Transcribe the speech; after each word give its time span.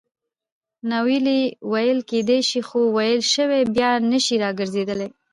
ناویلي 0.89 1.41
ویل 1.71 1.99
کېدای 2.09 2.41
سي؛ 2.49 2.61
خو 2.67 2.79
ویل 2.95 3.21
سوي 3.35 3.61
بیا 3.75 3.91
نه 4.11 4.19
سي 4.25 4.35
راګرځېدلای. 4.43 5.09